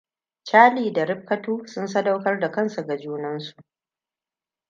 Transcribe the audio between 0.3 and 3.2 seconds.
Cherlie da Rifkatu sun sadaukar da kansu ga